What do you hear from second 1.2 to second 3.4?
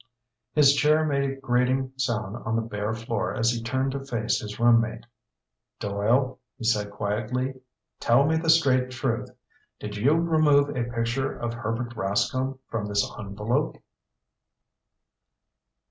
a grating sound on the bare floor